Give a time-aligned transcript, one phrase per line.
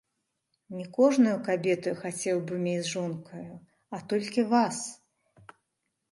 [0.75, 3.53] Не кожную кабету я хацеў бы мець жонкаю,
[3.97, 4.81] а толькі вас.